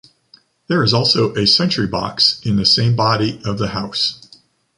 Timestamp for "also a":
0.95-1.45